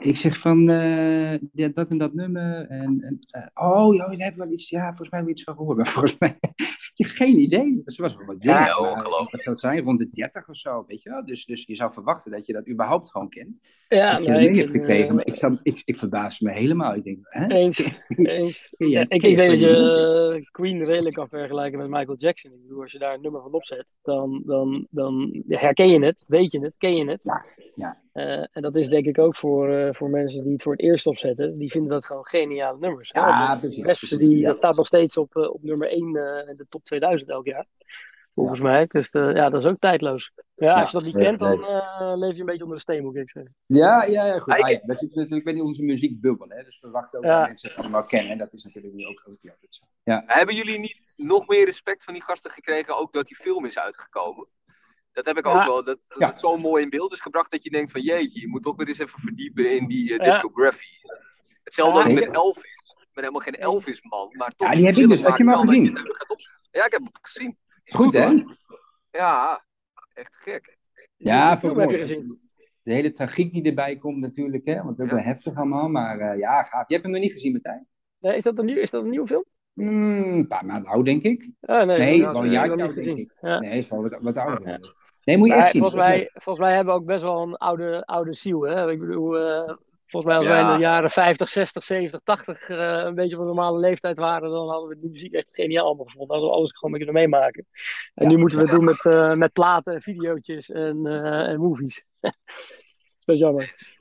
[0.00, 2.66] Ik zeg van eh, ja, dat en dat nummer.
[2.68, 4.68] En, en, eh, oh, ja, daar hebben we wel iets.
[4.70, 5.76] Ja, volgens mij hebben we iets van gehoord.
[5.78, 6.38] Maar volgens mij.
[6.94, 7.82] Heb geen idee.
[7.86, 8.60] Ze was wel wat jonger.
[8.60, 9.30] Ja, ongelooflijk.
[9.30, 9.80] Wat zou het zijn?
[9.80, 11.24] Rond de 30 of zo, weet je wel?
[11.24, 13.60] Dus, dus je zou verwachten dat je dat überhaupt gewoon kent.
[13.88, 15.08] ja dat je nee, dat mee ik hebt vind, gekregen.
[15.08, 16.94] eh, Maar ik, ik, ik verbaas me helemaal.
[16.94, 17.46] Ik denk, hè?
[17.46, 18.74] Eens, eens.
[18.78, 22.52] Je- Ja, ik, je denk dat je eh, Queen redelijk kan vergelijken met Michael Jackson.
[22.52, 26.24] Ik bedoel, als je daar een nummer van opzet, dan, dan, dan herken je het,
[26.28, 27.20] weet je het, ken je het.
[27.22, 27.44] Ja,
[27.74, 28.02] ja.
[28.14, 30.80] Eh, en dat is denk ik ook voor, eh, voor mensen die het voor het
[30.80, 31.58] eerst opzetten.
[31.58, 33.10] Die vinden dat gewoon geniale nummers.
[33.12, 34.46] Ja, precies, die, ja.
[34.46, 36.06] Dat staat nog steeds op, eh, op nummer 1
[36.48, 37.66] in de top 2000 elk jaar.
[38.34, 38.86] Volgens mij.
[38.86, 40.30] Dus eh, ja, dat is ook tijdloos.
[40.54, 42.76] Ja, Ja, als je dat niet ja, kent, dan eh, leef je een beetje onder
[42.76, 43.54] de steen, moet ik zeggen.
[43.66, 44.52] Ja, ja, ja, goed.
[44.52, 46.48] Ah, ik- Ah, ja, dat is natuurlijk weer onze muziekbubbel.
[46.48, 46.62] Hè?
[46.64, 47.38] Dus we wachten ook Ja.
[47.38, 48.32] dat mensen het allemaal kennen.
[48.32, 49.84] En dat is natuurlijk nu ook, ook niet altijd zo.
[50.02, 50.22] Ja.
[50.26, 53.78] Hebben jullie niet nog meer respect van die gasten gekregen, ook dat die film is
[53.78, 54.46] uitgekomen?
[55.14, 56.26] Dat heb ik ook wel, dat, dat Ja.
[56.28, 58.76] het zo mooi in beeld is gebracht dat je denkt van jeetje, je moet ook
[58.78, 60.32] weer eens even verdiepen in die eh, Ja.
[60.32, 60.86] discography.
[61.64, 62.06] Hetzelfde Ja.
[62.06, 62.34] ook met.
[62.34, 62.94] Elvis.
[62.98, 64.68] Ik ben helemaal geen Elvis-man, maar toch...
[64.68, 65.20] Ja, die heb ik dus.
[65.22, 65.84] Heb je hem al gezien?
[65.86, 66.16] het.
[66.70, 67.56] Ja, ik heb hem gezien.
[67.84, 68.34] Goed, hè?
[69.10, 69.64] Ja,
[70.14, 70.78] echt gek.
[71.16, 72.40] Ja, voor heb je gezien.
[72.82, 74.82] De hele tragiek die erbij komt natuurlijk, hè?
[74.82, 75.14] want ook Ja.
[75.14, 75.88] wel heftig allemaal.
[75.88, 76.88] Maar eh, ja, gaaf.
[76.88, 77.86] Je hebt hem nog niet gezien, Martijn?
[78.18, 79.44] Nee, is, dat een nieuw, is dat een nieuwe film?
[79.72, 81.50] Hmm, een paar maanden oud, denk ik.
[81.60, 83.16] Ah, nee, Nee, dat wel heb een jaar nog niet oud, denk gezien.
[83.18, 83.32] ik.
[83.40, 83.58] Ja.
[83.60, 84.68] Nee, is wel wat, wat ouder.
[84.68, 84.78] Ja.
[85.24, 85.80] Nee, moet je Maar echt zien.
[85.80, 88.60] volgens, mij, volgens mij hebben we ook best wel een oude, oude ziel.
[88.62, 88.90] Hè?
[88.90, 89.74] Ik bedoel, eh,
[90.06, 90.68] volgens mij als wij Ja.
[90.68, 94.50] in de jaren 50, 60, 70, 80 eh, een beetje op een normale leeftijd waren,
[94.50, 96.30] dan hadden we die muziek echt geniaal allemaal gevonden.
[96.36, 97.66] Hadden we alles gewoon kunnen meemaken.
[98.14, 98.30] En Ja.
[98.34, 102.04] nu moeten we het doen met, eh, met platen en videootjes en, eh, en movies.
[102.20, 103.92] dat is jammer.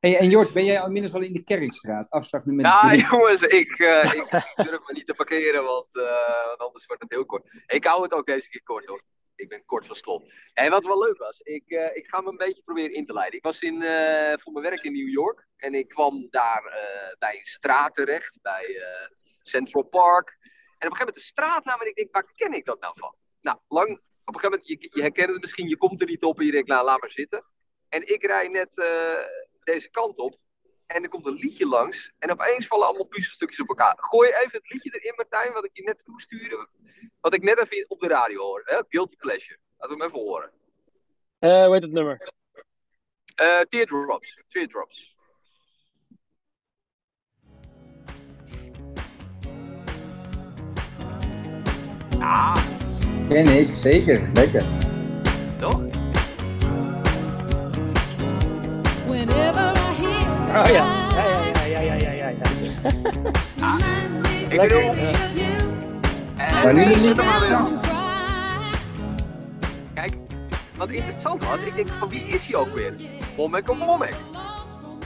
[0.00, 2.10] Hey, en Jort, ben jij al inmiddels al in de Kerkstraat?
[2.10, 3.06] Afslag nummer Ja, drie.
[3.10, 7.10] jongens, ik, eh, ik durf me niet te parkeren, want, eh, want anders wordt het
[7.10, 7.62] heel kort.
[7.66, 9.02] Ik hou het ook deze keer kort, hoor.
[9.36, 10.32] Ik ben kort van slot.
[10.52, 13.12] En wat wel leuk was, ik, eh, ik ga me een beetje proberen in te
[13.12, 13.38] leiden.
[13.38, 17.18] Ik was in, eh, voor mijn werk in New York en ik kwam daar eh,
[17.18, 18.82] bij een straat terecht, bij
[19.42, 20.28] Central Park.
[20.30, 22.94] En op een gegeven moment een straatnaam en ik denk, waar ken ik dat nou
[22.98, 23.14] van?
[23.40, 26.22] Nou, lang, op een gegeven moment, je, je herkent het misschien, je komt er niet
[26.22, 27.44] op en je denkt, nou, laat maar zitten.
[27.88, 28.74] En ik rij net
[29.64, 30.38] deze kant op
[30.86, 32.12] en er komt een liedje langs.
[32.18, 33.94] En opeens vallen allemaal puzzelstukjes op elkaar.
[34.00, 36.68] Gooi even het liedje erin, Martijn, wat ik je net toestuurde.
[37.20, 38.62] Wat ik net even op de radio hoor.
[38.64, 38.80] Hè?
[38.88, 39.58] Guilty Pleasure.
[39.78, 40.50] Laten we hem even horen.
[41.38, 42.32] Eh hoe heet het nummer?
[43.34, 44.38] Eh, teardrops.
[44.48, 45.16] Teardrops.
[52.18, 52.52] Ja,
[53.28, 54.30] Ken ik, zeker.
[54.34, 54.64] Lekker.
[55.60, 55.82] toch?
[59.06, 59.73] Whenever
[60.56, 61.08] Oh ja.
[61.14, 61.24] Ja,
[61.64, 62.44] ja, ja, ja, ja, ja, ja.
[64.50, 64.68] Ik Lekker.
[64.68, 65.10] bedoel, Ja.
[66.36, 67.54] eh, Maar nu ik niet staan.
[67.54, 67.80] aan.
[69.94, 70.12] Kijk,
[70.76, 72.94] wat interessant was, ik denk van wie is hij ook weer?
[73.36, 74.14] Womack of Womack?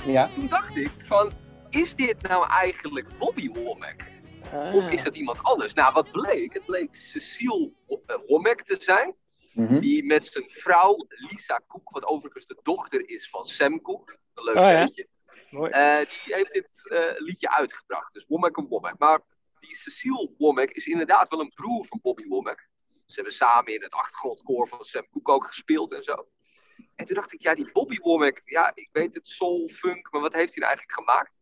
[0.07, 0.29] Ja.
[0.35, 1.31] Toen dacht ik van,
[1.71, 4.07] is dit nou eigenlijk Bobby Womack?
[4.55, 4.75] Ah.
[4.75, 5.75] Of is dat iemand anders?
[5.75, 6.55] Nou, wat bleek?
[6.55, 7.71] Het bleek Cecile
[8.07, 9.15] eh, Womack te zijn.
[9.53, 9.79] Mhm.
[9.81, 14.17] Die met zijn vrouw Lisa Koek, wat overigens de dochter is van Sam Koek.
[14.35, 14.85] Een leuk Oh, ja.
[14.85, 15.07] beetje.
[15.51, 15.71] Mooi.
[15.71, 18.13] Eh, die heeft dit eh, liedje uitgebracht.
[18.13, 18.99] Dus Womack en Womack.
[18.99, 19.21] Maar
[19.61, 22.69] die Cecile Womack is inderdaad wel een broer van Bobby Womack.
[23.07, 26.29] Ze hebben samen in het achtergrondkoor van Sam Cooke ook gespeeld en zo.
[26.95, 30.21] En toen dacht ik, ja, die Bobby Womack, ja, ik weet het, soul, funk, maar
[30.21, 31.33] wat heeft hij nou eigenlijk gemaakt?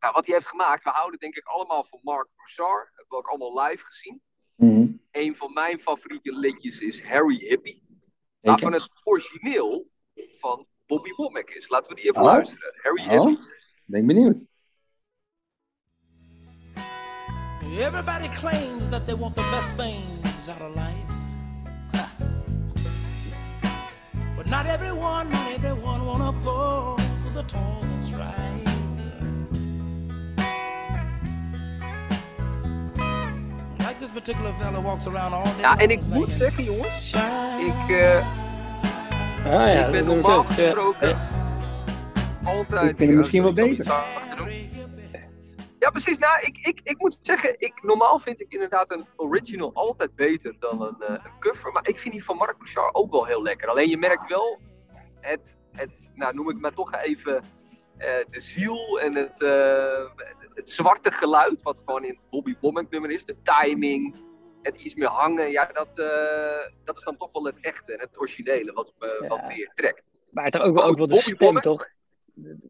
[0.00, 2.86] Nou, wat hij heeft gemaakt, we houden denk ik allemaal van Mark Broussard.
[2.86, 4.22] Hebben we ook allemaal live gezien.
[4.56, 4.86] Mhm.
[5.10, 7.82] Een van mijn favoriete liedjes is Harry Hippie.
[7.82, 8.00] Zeker.
[8.40, 9.90] Waarvan het origineel
[10.38, 11.68] van Bobby Womack is.
[11.68, 12.26] Laten we die even Oh.
[12.26, 12.72] luisteren.
[12.82, 13.36] Harry Oh,
[13.84, 14.46] ben ik benieuwd.
[17.78, 21.12] Everybody claims that they want the best things out of life.
[21.92, 22.08] Ha.
[24.36, 28.68] But not everyone, not everyone wanna go through the toils and strife.
[33.78, 35.60] Like this particular fella walks around all day.
[35.60, 37.12] Ja, en ik moet zeggen, jongens,
[37.60, 38.26] ik, eh,
[39.44, 41.28] Ah, ja, ik ben normaal gesproken Ja.
[42.44, 42.90] altijd...
[42.90, 43.94] Ik vind misschien wel sorry, ik beter.
[45.78, 46.18] Ja, precies.
[46.18, 50.56] Nou, ik, ik, ik moet zeggen, ik, normaal vind ik inderdaad een original altijd beter
[50.58, 51.72] dan een, eh, een cover.
[51.72, 53.68] Maar ik vind die van Marc Bouchard ook wel heel lekker.
[53.68, 54.58] Alleen je merkt wel
[55.20, 57.42] het, het nou noem ik het maar toch even,
[57.96, 60.24] eh, de ziel en het, eh,
[60.54, 63.24] het zwarte geluid, wat gewoon in het Bobby Womack nummer is.
[63.24, 64.16] De timing,
[64.62, 65.50] het iets meer hangen.
[65.50, 69.18] Ja, dat, eh, dat is dan toch wel het echte en het originele, wat me
[69.22, 69.28] Ja.
[69.28, 70.02] wat meer trekt.
[70.30, 71.88] Maar het ook, wel- Maar ook wel de stem, toch?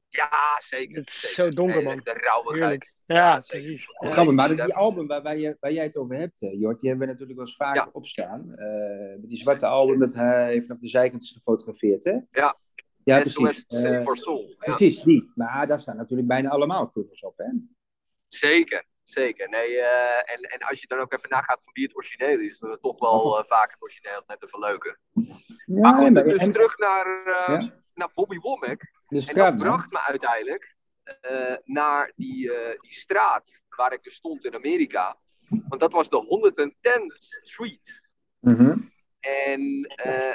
[0.09, 0.97] Ja, zeker.
[0.99, 1.35] Het is zeker.
[1.35, 2.01] zo donker, man.
[2.05, 2.61] De rauwigheid.
[2.61, 2.93] Heerlijk.
[3.07, 3.47] Ja, zeker.
[3.67, 3.87] precies.
[3.87, 4.15] Het is Ja.
[4.15, 6.89] grappig, maar die album waar, waar, je, waar jij het over hebt, eh, Jort, die
[6.89, 7.89] hebben we natuurlijk wel eens vaker Ja.
[7.93, 8.55] opstaan.
[8.55, 12.17] Eh, met die zwarte album dat hij vanaf de zijkant is gefotografeerd, hè?
[12.31, 12.59] Ja.
[13.05, 13.65] Ja, SOS precies.
[13.69, 14.49] Save Eh, for Soul.
[14.49, 14.55] Ja.
[14.59, 15.31] precies, die.
[15.35, 17.47] Maar daar staan natuurlijk bijna allemaal covers op, hè?
[18.29, 19.49] Zeker, zeker.
[19.49, 22.59] Nee, eh, en, en als je dan ook even nagaat van wie het origineel is,
[22.59, 24.99] dan is het toch wel eh, vaak het origineel net te verleuken.
[25.13, 25.23] Ja,
[25.65, 27.71] maar goed, maar- dus en- terug naar, eh, Ja.
[27.95, 28.81] naar Bobby Womack.
[29.09, 30.75] En dat bracht me uiteindelijk
[31.65, 35.17] naar die, die straat waar ik dus stond in Amerika.
[35.69, 38.01] Want dat was de 110th Street.
[38.41, 38.79] Mhm.
[39.21, 39.83] En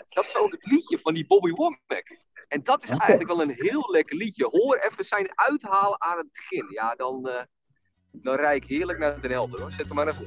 [0.09, 2.17] dat is ook het liedje van die Bobby Womack.
[2.47, 4.45] En dat is eigenlijk wel een heel lekker liedje.
[4.45, 6.65] Hoor even zijn uithalen aan het begin.
[6.69, 7.29] Ja, dan,
[8.23, 9.71] dan rijd ik heerlijk naar Den Helder hoor.
[9.71, 10.25] Zet hem maar even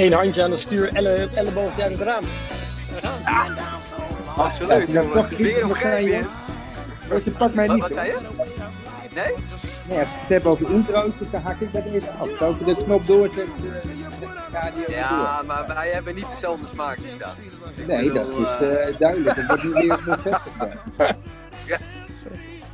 [0.00, 2.24] één handje aan het stuur, elle, elleboogje uit het raam.
[3.02, 3.46] Ja,
[4.36, 4.70] Absoluut.
[4.70, 5.28] als je dan jongens.
[5.28, 6.24] toch kritisch op zijn, joh.
[7.08, 8.16] Dus je pakt mij niet, wat zei je?
[9.14, 9.24] Nee?
[9.88, 12.28] Nee, als je het hebt over intro's, dus dan hak ik dat even af.
[12.38, 13.44] Zou ik de knop doorzetten,
[14.52, 17.34] eh, de Ja, maar wij hebben niet dezelfde smaak, Nita.
[17.86, 19.36] Nee, dat is eh, duidelijk.
[19.36, 21.14] Dat wordt nu weer bevestigd.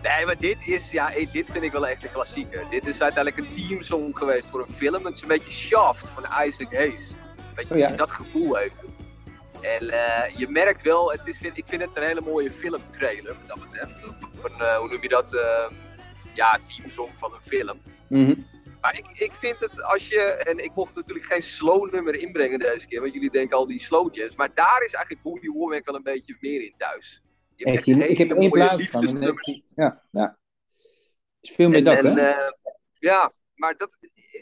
[0.07, 0.17] Ja.
[0.17, 2.65] Nee, maar dit is, ja, dit vind ik wel echt een klassieker.
[2.71, 5.05] Dit is uiteindelijk een teamsong geweest voor een film.
[5.05, 7.11] Het is een beetje Shaft van Isaac Hayes.
[7.55, 7.89] Weet je, Oh ja.
[7.91, 8.81] dat gevoel heeft.
[9.61, 13.49] En eh, je merkt wel, het is, ik vind het een hele mooie filmtrailer, wat
[13.49, 13.93] dat betreft.
[14.59, 15.35] Eh, hoe noem je dat?
[15.35, 15.71] eh,
[16.35, 17.81] ja, teamsong van een film.
[18.09, 18.35] Mhm.
[18.81, 22.59] Maar ik, ik vind het als je, en ik mocht natuurlijk geen slow nummer inbrengen
[22.59, 25.85] deze keer, want jullie denken al die slow jams, maar daar is eigenlijk Bobby Womack
[25.85, 27.23] wel een beetje meer in thuis.
[27.57, 29.23] Je hebt Heeft echt hij, ik heb hele één mooie plaat van.
[29.23, 30.39] heeft Ja, ja.
[31.41, 32.31] is veel meer En- dat, en, hè?
[32.31, 32.53] eh,
[32.99, 33.97] ja, maar dat,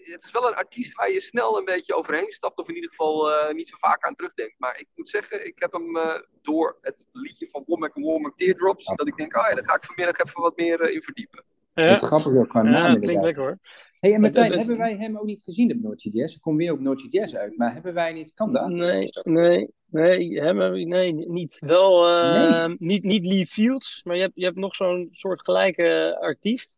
[0.05, 2.91] het is wel een artiest waar je snel een beetje overheen stapt, of in ieder
[2.91, 4.55] geval eh, niet zo vaak aan terugdenkt.
[4.59, 8.37] Maar ik moet zeggen, ik heb hem eh, door het liedje van Womack en Womack
[8.37, 11.45] Teardrops, dat ik denk, ah ja, daar ga ik vanmiddag even wat meer in verdiepen.
[11.75, 13.59] Dat Ja, is grappig ook qua ja naam klinkt lekker hoor.
[14.05, 16.33] Hey, en Martijn, Dat- dat- hebben wij hem ook niet gezien op Noordje Jazz?
[16.33, 18.69] Hij komt weer op Noordje Jazz uit, maar hebben wij niet kandidaat?
[18.69, 21.57] Nee, nee, nee, hebben we- nee, niet.
[21.61, 22.77] Wel, eh, Nee.
[22.79, 26.71] niet, niet Lee Fields, maar je hebt, je hebt nog zo'n soort gelijke artiest.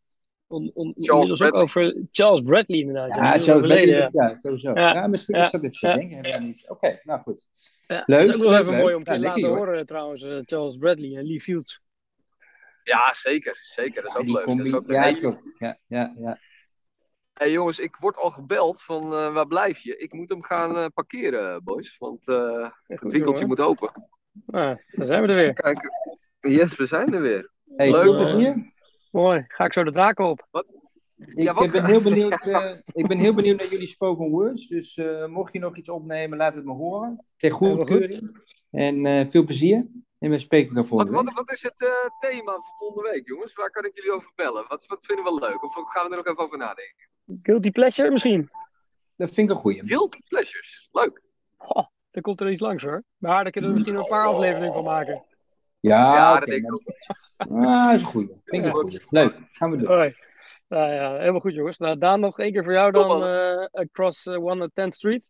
[0.47, 1.63] On, on, Charles inmiddels ook Bradley.
[1.63, 3.15] over Charles Bradley inderdaad.
[3.15, 4.09] Ja, zo overleden, ja.
[4.13, 4.73] ja, sowieso.
[4.75, 6.65] Ja, Ja, misschien ja, is dat wij niet.
[6.69, 7.47] Oké, nou goed.
[7.87, 8.83] Ja, Leuk, dat is ook wel leuk, even leuk.
[8.83, 11.81] mooi om te laten horen trouwens, eh, Charles Bradley en Lee Fields.
[12.83, 13.59] Ja, zeker.
[13.63, 14.47] Zeker, dat is Ja, ook leuk.
[14.57, 15.53] Dat is combi, ook hele-.
[15.59, 16.39] Ja, ja, ja.
[17.39, 19.97] Hey jongens, ik word al gebeld van eh, waar blijf je?
[19.97, 21.97] Ik moet hem gaan eh, parkeren, boys.
[21.99, 23.47] Want eh, het goed, winkeltje jongen.
[23.47, 23.93] moet open.
[24.47, 25.53] Ah, daar zijn we er weer.
[25.55, 25.91] Kijk,
[26.41, 27.51] Yes, we zijn er weer.
[27.77, 28.17] Hey, Leuk.
[28.17, 28.55] plezier.
[29.11, 29.45] Mooi.
[29.49, 30.47] Ga ik zo de daken op.
[31.17, 34.29] Ik Ja, wat- eh, ben heel benieuwd, eh, ik ben heel benieuwd naar jullie spoken
[34.31, 34.67] words.
[34.67, 37.25] Dus eh, mocht je nog iets opnemen, laat het me horen.
[37.37, 38.45] Ter goedkeuring.
[38.71, 39.87] En eh, veel plezier.
[40.19, 41.37] En we spreken elkaar Wat, volgende wat, week.
[41.37, 43.55] wat is het eh, thema voor volgende week, jongens?
[43.55, 44.65] Waar kan ik jullie over bellen?
[44.69, 45.63] Wat, wat vinden we leuk?
[45.65, 47.09] Of gaan we er nog even over nadenken?
[47.43, 48.51] Guilty pleasure misschien.
[49.17, 49.83] Dat vind ik een goeie.
[49.87, 50.89] Guilty pleasures.
[50.93, 51.23] Leuk.
[51.59, 53.03] Oh, er komt er iets langs hoor.
[53.17, 55.25] Maar daar kunnen we misschien een paar afleveringen van maken.
[55.81, 57.65] Ja, dat denk ik maar- ook.
[57.67, 58.29] Ah, dat is een goeie.
[58.45, 59.01] Vind ik een goeie.
[59.09, 59.87] Leuk, gaan we doen.
[59.87, 60.15] Hoi.
[60.69, 61.79] Nou ja, helemaal goed jongens.
[61.79, 65.25] Nou, Daan nog één keer voor jou dan eh, Across eh, 110th Street.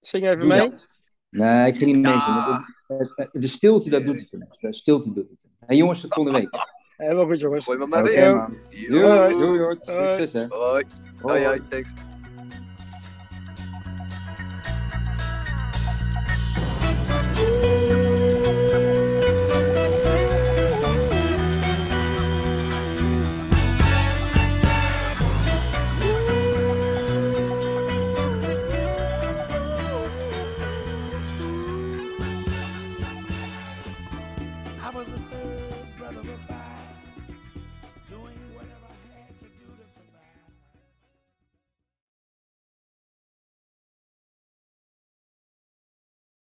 [0.00, 0.58] Zing even Doe mee.
[0.68, 0.88] dat.
[1.28, 2.00] Nee, ik ga niet Ja.
[2.14, 2.64] meezingen.
[2.86, 4.40] De, de- de stilte, dat doet het hem.
[4.60, 5.38] De stilte doet het.
[5.66, 6.56] Hey, jongens, tot volgende week.
[6.96, 7.64] Helemaal goed jongens.
[7.64, 8.48] Gooi maar maar weer.
[8.88, 9.86] Doei, doei, Jort.
[9.86, 10.10] Hoi.
[10.14, 10.46] Succes, hè.
[10.48, 10.84] Hoi.
[11.24, 11.56] Oh yeah.
[11.70, 11.90] Thanks.